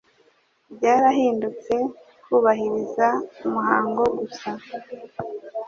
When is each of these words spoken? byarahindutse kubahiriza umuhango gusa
byarahindutse 0.75 1.75
kubahiriza 2.23 3.07
umuhango 3.45 4.03
gusa 4.17 4.49